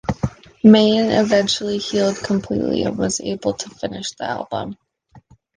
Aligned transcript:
Meine 0.63 1.11
eventually 1.21 1.77
healed 1.77 2.17
completely 2.17 2.81
and 2.85 2.97
was 2.97 3.21
able 3.21 3.53
to 3.53 3.69
finish 3.69 4.13
the 4.13 4.23
album. 4.25 4.75